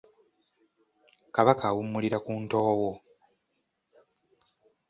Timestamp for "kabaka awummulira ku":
1.35-2.31